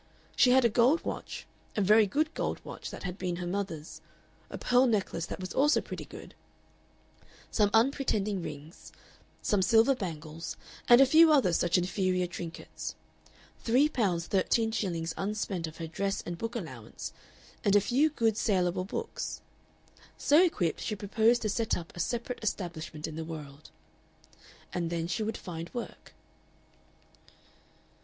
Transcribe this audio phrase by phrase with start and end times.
[0.35, 1.45] She had a gold watch,
[1.75, 4.01] a very good gold watch that had been her mother's,
[4.49, 6.33] a pearl necklace that was also pretty good,
[7.51, 8.91] some unpretending rings,
[9.43, 10.57] some silver bangles
[10.89, 12.95] and a few other such inferior trinkets,
[13.59, 17.13] three pounds thirteen shillings unspent of her dress and book allowance
[17.63, 19.41] and a few good salable books.
[20.17, 23.69] So equipped, she proposed to set up a separate establishment in the world.
[24.73, 26.15] And then she would find work.